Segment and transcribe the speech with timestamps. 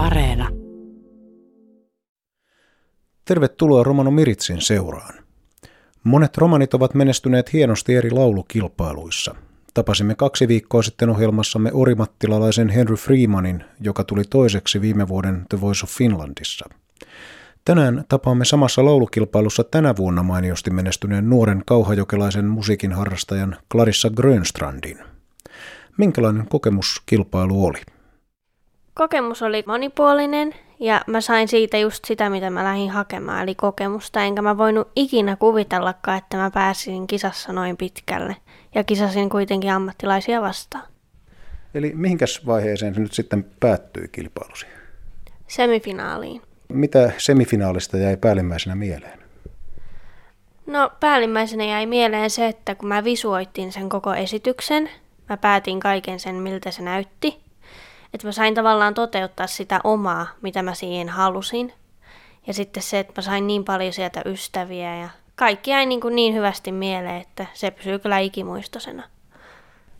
[0.00, 0.48] Areena.
[3.24, 5.14] Tervetuloa Romano Miritsin seuraan.
[6.04, 9.34] Monet romanit ovat menestyneet hienosti eri laulukilpailuissa.
[9.74, 15.84] Tapasimme kaksi viikkoa sitten ohjelmassamme orimattilalaisen Henry Freemanin, joka tuli toiseksi viime vuoden The Voice
[15.84, 16.68] of Finlandissa.
[17.64, 24.98] Tänään tapaamme samassa laulukilpailussa tänä vuonna mainiosti menestyneen nuoren kauhajokelaisen musiikin harrastajan Clarissa Grönstrandin.
[25.96, 27.80] Minkälainen kokemus kilpailu oli?
[29.00, 34.22] Kokemus oli monipuolinen ja mä sain siitä just sitä, mitä mä lähdin hakemaan, eli kokemusta.
[34.22, 38.36] Enkä mä voinut ikinä kuvitellakaan, että mä pääsin kisassa noin pitkälle.
[38.74, 40.84] Ja kisasin kuitenkin ammattilaisia vastaan.
[41.74, 44.66] Eli mihinkäs vaiheeseen se nyt sitten päättyi kilpailusi?
[45.48, 46.42] Semifinaaliin.
[46.68, 49.18] Mitä semifinaalista jäi päällimmäisenä mieleen?
[50.66, 54.90] No päällimmäisenä jäi mieleen se, että kun mä visuoitin sen koko esityksen,
[55.28, 57.49] mä päätin kaiken sen, miltä se näytti.
[58.14, 61.72] Että mä sain tavallaan toteuttaa sitä omaa, mitä mä siihen halusin.
[62.46, 66.16] Ja sitten se, että mä sain niin paljon sieltä ystäviä ja kaikki jäi niin, kuin
[66.16, 69.02] niin hyvästi mieleen, että se pysyy kyllä ikimuistosena.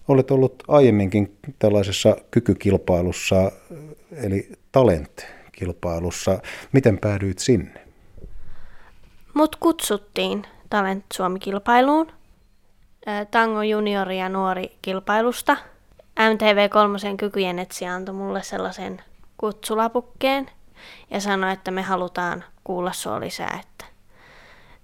[0.08, 3.52] Olet ollut aiemminkin tällaisessa kykykilpailussa,
[4.12, 6.38] eli Talent-kilpailussa.
[6.72, 7.80] Miten päädyit sinne?
[9.34, 12.12] Mut kutsuttiin Talent Suomi-kilpailuun.
[13.30, 15.56] Tango juniori ja nuori kilpailusta.
[16.20, 19.02] MTV3 kykyjen etsijä antoi mulle sellaisen
[19.36, 20.50] kutsulapukkeen
[21.10, 23.84] ja sanoi, että me halutaan kuulla sua lisää, että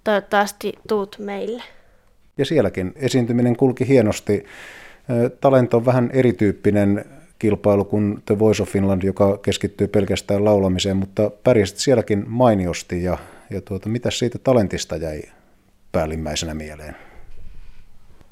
[0.04, 1.62] toivottavasti tuut meille.
[2.38, 4.44] Ja sielläkin esiintyminen kulki hienosti.
[5.40, 7.04] Talent on vähän erityyppinen
[7.38, 13.18] kilpailu kuin The Voice of Finland, joka keskittyy pelkästään laulamiseen, mutta pärjäsit sielläkin mainiosti ja,
[13.50, 15.22] ja tuota, mitä siitä talentista jäi
[15.92, 16.96] päällimmäisenä mieleen?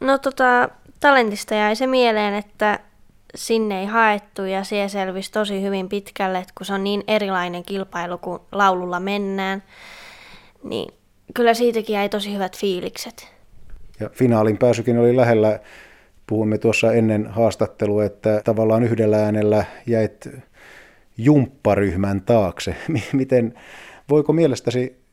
[0.00, 0.68] No tota,
[1.00, 2.80] talentista jäi se mieleen, että
[3.34, 7.62] sinne ei haettu ja siellä selvisi tosi hyvin pitkälle, että kun se on niin erilainen
[7.62, 9.62] kilpailu kuin laululla mennään,
[10.62, 10.94] niin
[11.34, 13.34] kyllä siitäkin jäi tosi hyvät fiilikset.
[14.00, 15.61] Ja finaalin pääsykin oli lähellä.
[16.27, 20.28] Puhuimme tuossa ennen haastattelua, että tavallaan yhdellä äänellä jäit
[21.18, 22.77] jumpparyhmän taakse.
[23.12, 23.55] Miten,
[24.11, 25.05] voiko mielestäsi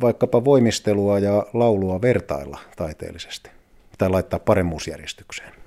[0.00, 3.50] vaikkapa voimistelua ja laulua vertailla taiteellisesti
[3.98, 5.57] tai laittaa paremmuusjärjestykseen?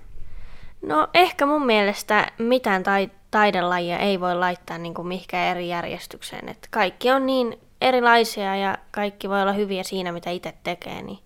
[0.81, 6.49] No ehkä mun mielestä mitään tai- taidelajia ei voi laittaa niin kuin mihinkään eri järjestykseen.
[6.49, 11.19] Et kaikki on niin erilaisia ja kaikki voi olla hyviä siinä, mitä itse tekee, niin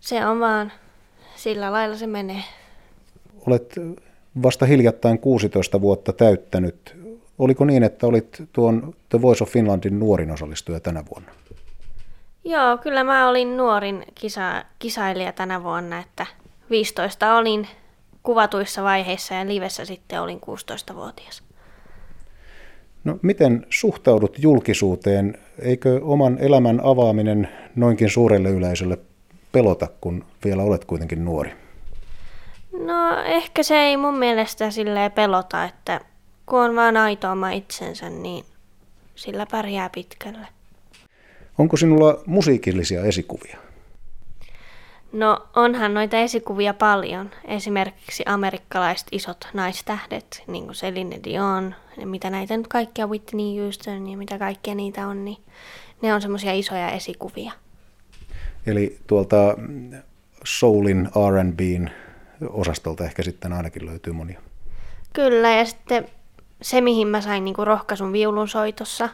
[0.00, 0.72] se on vaan
[1.36, 2.44] sillä lailla se menee.
[3.46, 3.74] Olet
[4.42, 6.96] vasta hiljattain 16 vuotta täyttänyt.
[7.38, 11.32] Oliko niin, että olit tuon The Voice of Finlandin nuorin osallistuja tänä vuonna?
[12.44, 16.26] Joo, kyllä mä olin nuorin kisa, kisailija tänä vuonna, että
[16.70, 17.68] 15 olin
[18.22, 21.42] kuvatuissa vaiheissa ja livessä sitten olin 16-vuotias.
[23.04, 25.38] No miten suhtaudut julkisuuteen?
[25.58, 28.98] Eikö oman elämän avaaminen noinkin suurelle yleisölle
[29.52, 31.52] pelota, kun vielä olet kuitenkin nuori?
[32.72, 36.00] No ehkä se ei mun mielestä silleen pelota, että
[36.46, 38.44] kun on vaan aito oma itsensä, niin
[39.14, 40.46] sillä pärjää pitkälle.
[41.58, 43.69] Onko sinulla musiikillisia esikuvia?
[45.12, 47.30] No onhan noita esikuvia paljon.
[47.44, 54.08] Esimerkiksi amerikkalaiset isot naistähdet, niin kuin Celine Dion, ja mitä näitä nyt kaikkia, Whitney Houston
[54.08, 55.36] ja mitä kaikkea niitä on, niin
[56.02, 57.52] ne on semmoisia isoja esikuvia.
[58.66, 59.56] Eli tuolta
[60.44, 61.88] soulin R&Bn
[62.48, 64.40] osastolta ehkä sitten ainakin löytyy monia.
[65.12, 66.08] Kyllä, ja sitten
[66.62, 69.08] se, mihin mä sain niinku rohkaisun viulun soitossa,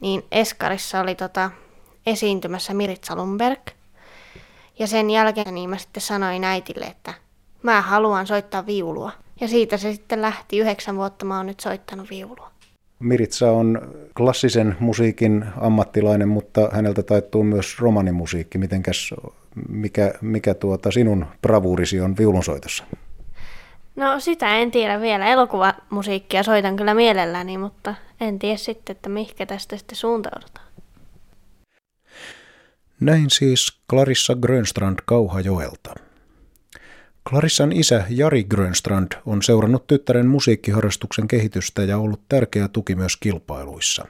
[0.00, 1.50] niin Eskarissa oli tota,
[2.06, 3.60] esiintymässä Miritsa Lundberg–
[4.80, 7.14] ja sen jälkeen niin mä sitten sanoin äitille, että
[7.62, 9.12] mä haluan soittaa viulua.
[9.40, 10.58] Ja siitä se sitten lähti.
[10.58, 12.50] Yhdeksän vuotta mä oon nyt soittanut viulua.
[12.98, 18.58] Miritsa on klassisen musiikin ammattilainen, mutta häneltä taittuu myös romanimusiikki.
[18.58, 19.14] Mitenkäs,
[19.68, 22.84] mikä, mikä tuota sinun bravuurisi on viulunsoitossa?
[23.96, 25.26] No sitä en tiedä vielä.
[25.26, 30.66] Elokuvamusiikkia soitan kyllä mielelläni, mutta en tiedä sitten, että mihinkä tästä sitten suuntaudutaan.
[33.00, 35.94] Näin siis Clarissa Grönstrand Kauhajoelta.
[37.28, 44.04] Clarissan isä Jari Grönstrand on seurannut tyttären musiikkiharrastuksen kehitystä ja ollut tärkeä tuki myös kilpailuissa.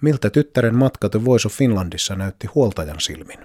[0.00, 3.38] Miltä tyttären matka The Voice of Finlandissa näytti huoltajan silmin?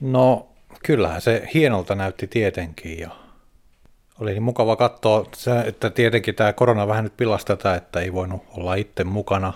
[0.00, 0.48] No
[0.82, 3.10] kyllähän se hienolta näytti tietenkin ja
[4.20, 5.26] oli niin mukava katsoa,
[5.64, 9.52] että tietenkin tämä korona vähän nyt pilasi tätä, että ei voinut olla itse mukana.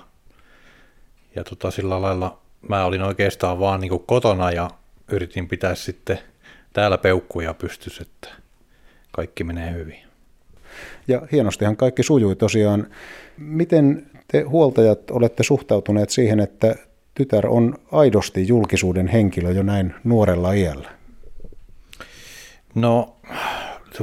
[1.37, 2.39] Ja tota, sillä lailla
[2.69, 4.71] mä olin oikeastaan vaan niin kotona ja
[5.13, 6.19] yritin pitää sitten
[6.73, 8.29] täällä peukkuja pystys, että
[9.13, 9.99] kaikki menee hyvin.
[11.09, 12.87] Ja hienostihan kaikki sujui tosiaan.
[13.37, 16.75] Miten te huoltajat olette suhtautuneet siihen, että
[17.15, 20.91] tytär on aidosti julkisuuden henkilö jo näin nuorella iällä?
[22.75, 23.17] No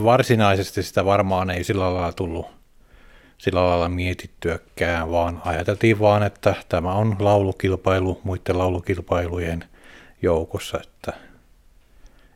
[0.04, 2.55] varsinaisesti sitä varmaan ei sillä lailla tullut
[3.38, 9.64] sillä lailla mietittyäkään, vaan ajateltiin vaan, että tämä on laulukilpailu muiden laulukilpailujen
[10.22, 11.14] joukossa, että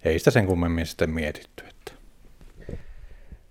[0.06, 1.64] ei sitä sen kummemmin sitten mietitty.
[1.70, 1.92] Että.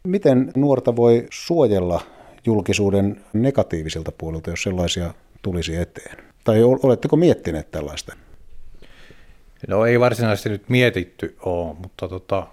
[0.04, 2.00] Miten nuorta voi suojella
[2.46, 6.24] julkisuuden negatiivisilta puolilta, jos sellaisia tulisi eteen?
[6.44, 8.16] Tai oletteko miettineet tällaista?
[9.68, 12.46] No ei varsinaisesti nyt mietitty ole, mutta tota,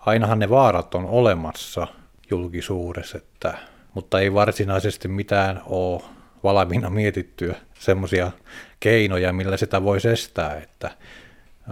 [0.00, 1.86] ainahan ne vaarat on olemassa
[2.30, 3.58] julkisuudessa, että,
[3.94, 6.02] mutta ei varsinaisesti mitään ole
[6.42, 8.30] valmiina mietittyä semmoisia
[8.80, 10.56] keinoja, millä sitä voisi estää.
[10.56, 10.90] Että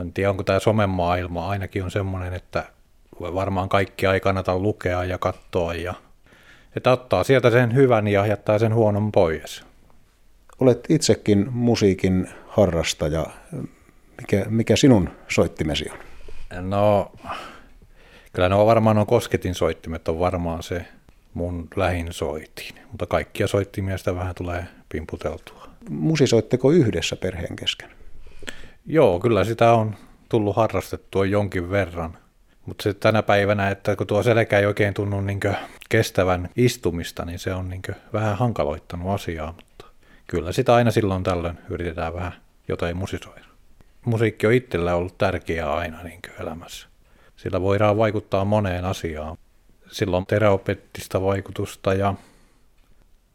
[0.01, 2.65] en tiedä, onko tämä somemaailma ainakin on semmoinen, että
[3.21, 5.95] varmaan kaikki ei kannata lukea ja katsoa ja
[6.77, 9.65] että ottaa sieltä sen hyvän ja jättää sen huonon pois.
[10.61, 13.27] Olet itsekin musiikin harrastaja.
[14.21, 15.99] Mikä, mikä sinun soittimesi on?
[16.71, 17.13] No,
[18.33, 20.87] kyllä no varmaan on kosketin soittimet on varmaan se
[21.34, 25.69] mun lähin soitin, mutta kaikkia soittimia sitä vähän tulee pimputeltua.
[25.90, 27.90] Musisoitteko yhdessä perheen kesken?
[28.87, 29.96] Joo, kyllä sitä on
[30.29, 32.19] tullut harrastettua jonkin verran.
[32.67, 35.40] Mutta se tänä päivänä, että kun tuo selkä ei oikein tunnu niin
[35.88, 37.82] kestävän istumista, niin se on niin
[38.12, 39.52] vähän hankaloittanut asiaa.
[39.52, 39.84] Mutta
[40.26, 42.32] kyllä sitä aina silloin tällöin yritetään vähän
[42.69, 43.44] jotain musisoida.
[44.05, 46.88] Musiikki on itsellä ollut tärkeää aina niin elämässä.
[47.37, 49.37] Sillä voidaan vaikuttaa moneen asiaan.
[49.93, 52.15] Sillä on terapeettista vaikutusta ja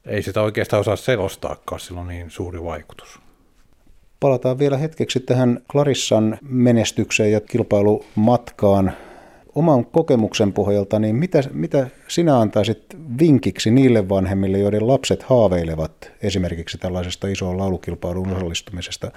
[0.06, 3.20] ei sitä oikeastaan osaa selostaakaan, sillä on niin suuri vaikutus.
[4.20, 8.94] Palataan vielä hetkeksi tähän Clarissan menestykseen ja kilpailumatkaan.
[9.56, 12.86] Oman kokemuksen pohjalta, niin mitä, mitä sinä antaisit
[13.20, 19.12] vinkiksi niille vanhemmille, joiden lapset haaveilevat esimerkiksi tällaisesta isoon laulukilpailuun osallistumisesta?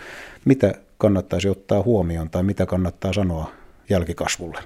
[0.45, 3.51] Mitä kannattaisi ottaa huomioon tai mitä kannattaa sanoa
[3.91, 4.59] jälkikasvulle?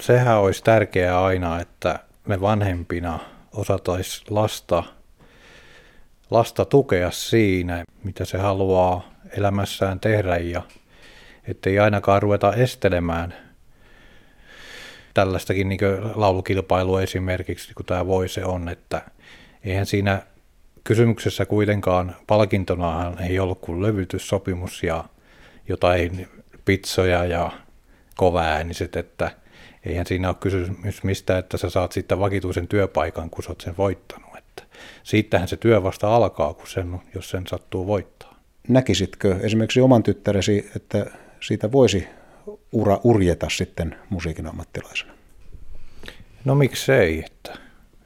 [0.00, 3.18] Sehän olisi tärkeää aina, että me vanhempina
[3.52, 4.82] osataisi lasta
[6.30, 10.62] lasta tukea siinä, mitä se haluaa elämässään tehdä ja
[11.48, 13.34] ettei ainakaan ruveta estelemään
[15.14, 15.80] tällaistakin niin
[16.14, 19.02] laulukilpailua esimerkiksi, kun tämä voise on, että
[19.64, 20.22] eihän siinä
[20.84, 25.04] kysymyksessä kuitenkaan palkintonahan ei ollut kuin levytyssopimus ja
[25.68, 26.28] jotain
[26.64, 27.50] pizzoja ja
[28.16, 29.30] kovaääniset, että
[29.86, 33.74] eihän siinä ole kysymys mistä, että sä saat sitten vakituisen työpaikan, kun sä oot sen
[33.78, 34.34] voittanut
[35.04, 38.40] siitähän se työ vasta alkaa, kun sen, jos sen sattuu voittaa.
[38.68, 41.06] Näkisitkö esimerkiksi oman tyttäresi, että
[41.40, 42.06] siitä voisi
[42.72, 45.14] ura urjeta sitten musiikin ammattilaisena?
[46.44, 47.58] No miksei, että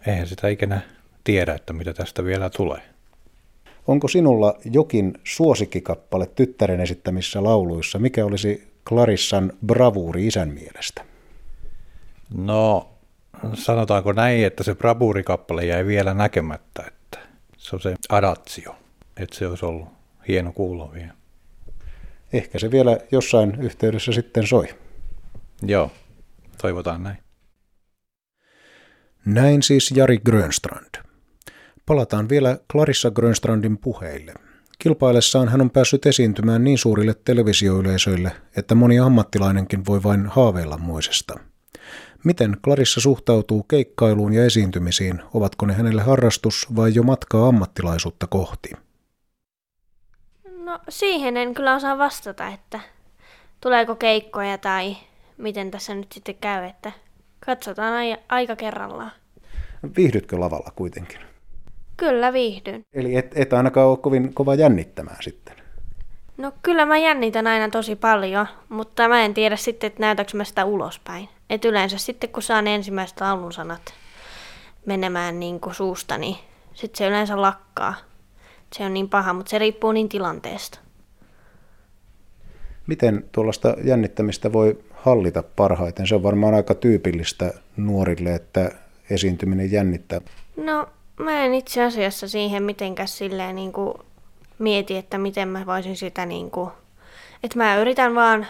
[0.07, 0.81] eihän sitä ikinä
[1.25, 2.81] tiedä, että mitä tästä vielä tulee.
[3.87, 7.99] Onko sinulla jokin suosikkikappale tyttären esittämissä lauluissa?
[7.99, 11.08] Mikä olisi Clarissan bravuuri isän mielestä?
[12.35, 12.89] No
[13.55, 17.19] sanotaanko näin, että se bravurikappale jäi vielä näkemättä, että
[17.57, 18.77] se on se adatsio,
[19.17, 19.89] että se olisi ollut
[20.29, 21.15] hieno kuulla vielä.
[22.33, 24.69] Ehkä se vielä jossain yhteydessä sitten soi.
[25.63, 25.91] Joo,
[26.63, 27.19] toivotaan näin.
[29.25, 31.05] Näin siis Jari Grönstrand.
[31.87, 34.35] Palataan vielä Clarissa Grönstrandin puheille.
[34.79, 41.35] Kilpaillessaan hän on päässyt esiintymään niin suurille televisioyleisöille, että moni ammattilainenkin voi vain haaveilla muisesta–
[42.25, 45.23] Miten Clarissa suhtautuu keikkailuun ja esiintymisiin?
[45.35, 48.71] Ovatko ne hänelle harrastus vai jo matkaa ammattilaisuutta kohti?
[50.57, 52.81] No siihen en kyllä osaa vastata, että
[53.61, 54.97] tuleeko keikkoja tai
[55.37, 56.93] miten tässä nyt sitten käy, että
[57.47, 57.95] katsotaan
[58.29, 59.13] aika kerrallaan.
[59.97, 61.21] Viihdytkö lavalla kuitenkin?
[61.97, 62.83] Kyllä viihdyn.
[62.93, 65.57] Eli et, et ainakaan ole kovin kova jännittämään sitten?
[66.37, 70.45] No kyllä mä jännitän aina tosi paljon, mutta mä en tiedä sitten, että näytäkö mä
[70.45, 71.29] sitä ulospäin.
[71.51, 73.95] Et yleensä sitten kun saan ensimmäiset laulun sanat
[74.87, 76.37] menemään niin kuin suusta, niin
[76.75, 77.95] sitten se yleensä lakkaa.
[78.73, 80.79] Se on niin paha, mutta se riippuu niin tilanteesta.
[82.87, 86.07] Miten tuollaista jännittämistä voi hallita parhaiten?
[86.07, 88.71] Se on varmaan aika tyypillistä nuorille, että
[89.11, 90.21] esiintyminen jännittää.
[90.57, 90.89] No,
[91.19, 93.95] mä en itse asiassa siihen mitenkään silleen niin kuin
[94.59, 96.71] mieti, että miten mä voisin sitä niin kuin...
[97.43, 98.47] Että mä yritän vaan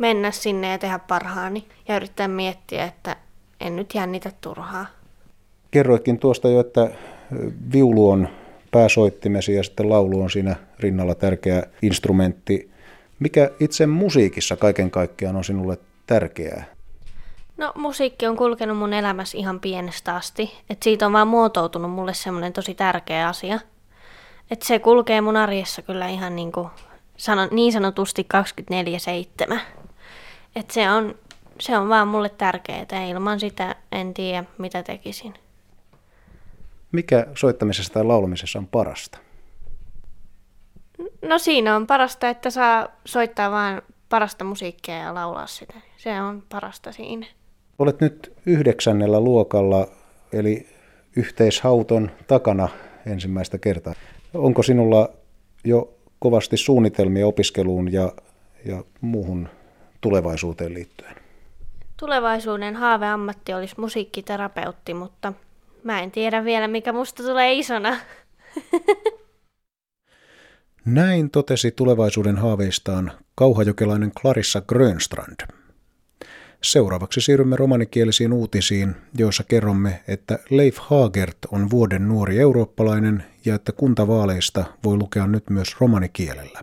[0.00, 3.16] mennä sinne ja tehdä parhaani ja yrittää miettiä, että
[3.60, 4.86] en nyt jännitä turhaa.
[5.70, 6.90] Kerroitkin tuosta jo, että
[7.72, 8.28] viulu on
[8.70, 12.70] pääsoittimesi ja sitten laulu on siinä rinnalla tärkeä instrumentti.
[13.18, 16.64] Mikä itse musiikissa kaiken kaikkiaan on sinulle tärkeää?
[17.56, 20.50] No musiikki on kulkenut mun elämässä ihan pienestä asti.
[20.70, 23.60] Et siitä on vaan muotoutunut mulle semmoinen tosi tärkeä asia.
[24.50, 26.68] Et se kulkee mun arjessa kyllä ihan niin, kuin,
[27.50, 28.26] niin sanotusti
[29.52, 29.58] 24-7.
[30.56, 31.14] Et se on,
[31.60, 33.04] se on vaan mulle tärkeää.
[33.10, 35.34] Ilman sitä en tiedä, mitä tekisin.
[36.92, 39.18] Mikä soittamisessa tai laulamisessa on parasta?
[41.22, 45.74] No siinä on parasta, että saa soittaa vaan parasta musiikkia ja laulaa sitä.
[45.96, 47.26] Se on parasta siinä.
[47.78, 49.86] Olet nyt yhdeksännellä luokalla,
[50.32, 50.68] eli
[51.16, 52.68] yhteishauton takana
[53.06, 53.94] ensimmäistä kertaa.
[54.34, 55.08] Onko sinulla
[55.64, 58.12] jo kovasti suunnitelmia opiskeluun ja,
[58.64, 59.48] ja muuhun
[60.00, 61.14] tulevaisuuteen liittyen?
[61.96, 65.32] Tulevaisuuden haaveammatti olisi musiikkiterapeutti, mutta
[65.84, 67.96] mä en tiedä vielä, mikä musta tulee isona.
[70.84, 75.40] Näin totesi tulevaisuuden haaveistaan kauhajokelainen Clarissa Grönstrand.
[76.62, 83.72] Seuraavaksi siirrymme romanikielisiin uutisiin, joissa kerromme, että Leif Hagert on vuoden nuori eurooppalainen ja että
[83.72, 86.60] kuntavaaleista voi lukea nyt myös romanikielellä.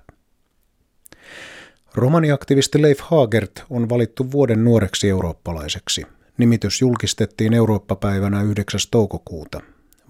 [1.98, 6.06] Romaniaktivisti Leif Hagert on valittu vuoden nuoreksi eurooppalaiseksi.
[6.38, 8.80] Nimitys julkistettiin Eurooppa-päivänä 9.
[8.92, 9.62] toukokuuta.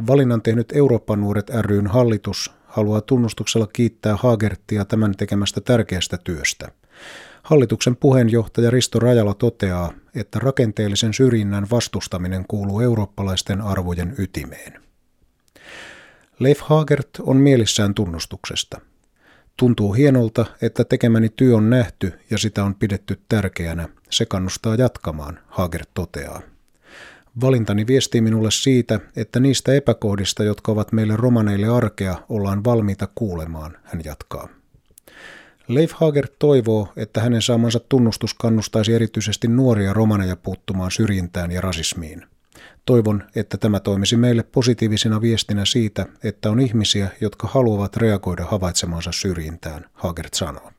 [0.07, 6.71] Valinnan tehnyt Euroopan nuoret ryn hallitus haluaa tunnustuksella kiittää Hagertia tämän tekemästä tärkeästä työstä.
[7.43, 14.81] Hallituksen puheenjohtaja Risto Rajala toteaa, että rakenteellisen syrjinnän vastustaminen kuuluu eurooppalaisten arvojen ytimeen.
[16.39, 18.81] Leif Hagert on mielissään tunnustuksesta.
[19.57, 23.89] Tuntuu hienolta, että tekemäni työ on nähty ja sitä on pidetty tärkeänä.
[24.09, 26.41] Se kannustaa jatkamaan, Hagert toteaa.
[27.41, 33.77] Valintani viestii minulle siitä, että niistä epäkohdista, jotka ovat meille romaneille arkea, ollaan valmiita kuulemaan,
[33.83, 34.47] hän jatkaa.
[35.67, 42.25] Leif Hager toivoo, että hänen saamansa tunnustus kannustaisi erityisesti nuoria romaneja puuttumaan syrjintään ja rasismiin.
[42.87, 49.11] Toivon, että tämä toimisi meille positiivisena viestinä siitä, että on ihmisiä, jotka haluavat reagoida havaitsemansa
[49.11, 50.71] syrjintään, Hagert sanoo.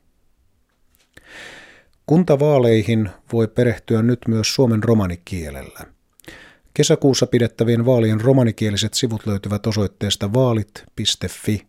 [2.05, 5.79] Kuntavaaleihin voi perehtyä nyt myös suomen romanikielellä–
[6.79, 11.67] Kesäkuussa pidettävien vaalien romanikieliset sivut löytyvät osoitteesta vaalit.fi.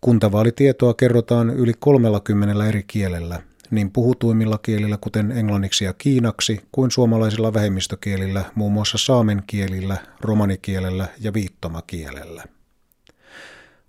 [0.00, 7.54] Kuntavaalitietoa kerrotaan yli 30 eri kielellä, niin puhutuimmilla kielillä kuten englanniksi ja kiinaksi, kuin suomalaisilla
[7.54, 12.44] vähemmistökielillä, muun muassa saamen kielillä, romanikielellä ja viittomakielellä.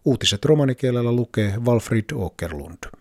[0.05, 2.91] Uutiset romanikielellä lukee Walfrid Åkerlund.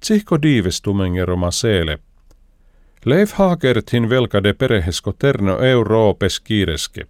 [0.00, 1.98] Tsihko diivestumenge roma seele
[3.06, 7.06] Leif Hagertin velkade perehesko terno Euroopes kiireske.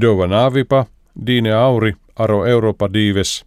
[0.00, 0.86] Dova naavipa,
[1.26, 3.44] diine auri, aro Europa diives,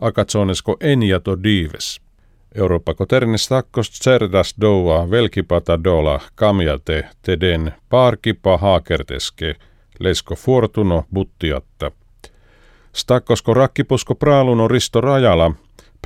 [0.00, 2.00] akatsonesko enjato diives.
[2.58, 9.54] Eurooppa ternes takkos cerdas doua velkipata dola kamjate teden parkipa haakerteske,
[9.98, 11.90] lesko fortuno buttiatta.
[12.92, 15.52] Stakkosko rakkipusko praaluno risto rajala,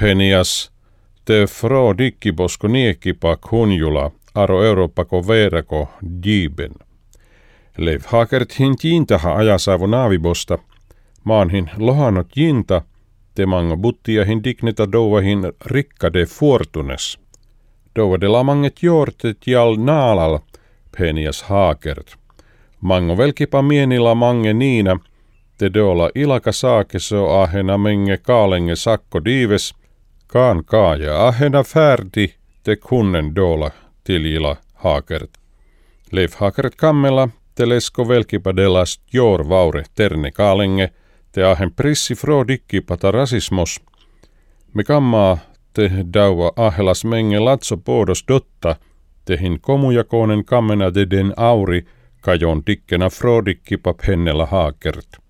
[0.00, 0.73] penias,
[1.25, 5.88] te fro dikkiposko niekkipak hunjula, aro Eurooppako veerako
[6.23, 6.73] diiben.
[7.78, 10.59] Leif Hakert tiintaha ajasaavo naavibosta,
[11.25, 12.82] maanhin lohanot jinta,
[13.35, 17.19] temango buttiahin digneta douvahin rikka de fortunes.
[17.97, 20.39] Douva de lamanget jortet jal naalal,
[20.99, 22.17] penias Hakert.
[22.81, 24.99] Mango velkipa mienila mange niina,
[25.59, 29.75] te dola ilaka saakeso ahena menge kaalenge sakko diives,
[30.27, 33.71] kaan kaaja ahena färdi te kunnen dola
[34.05, 35.31] tiljilla Haakert.
[36.12, 40.91] Leif Haakert kammella telesko velkipadelas jor vaure terne kaalenge
[41.33, 43.81] te ahen prissi fro dikkipata rasismos.
[44.75, 45.39] Me kammaa
[45.73, 48.77] te dauva ahelas menge latso poodos dotta
[49.25, 51.85] tehin komujakoonen kammena den auri
[52.21, 55.23] kajon dikkena frodikkipa pennella haakert.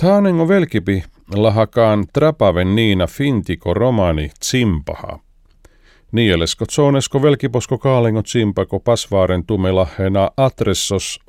[0.00, 1.04] Taanengo velkipi
[1.34, 5.18] lahakaan trapaven niina fintiko romani tsimpaha.
[6.12, 11.20] Nielesko tsonesko velkiposko kaalingot simpako pasvaaren tumelahena adressos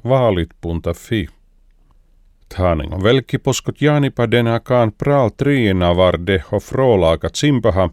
[2.50, 2.56] vaalit.fi.
[2.58, 7.89] Taaningo velkiposkot jaanipa denakaan praal triina vardeho frolaaka tsimpaha,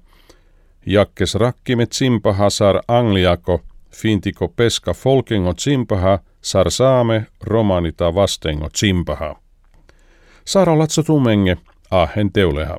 [0.87, 3.61] jakkes rakkimet tsimpaha sar angliako,
[3.91, 9.37] fintiko peska folkengo tsimpaha, sar saame romanita vastengo tsimpaha.
[10.45, 11.57] Sara latso tumenge,
[11.91, 12.79] ahen teuleha.